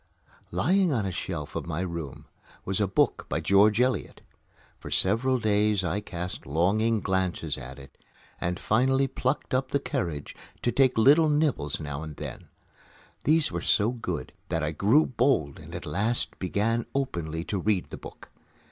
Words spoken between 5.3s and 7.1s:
days I cast longing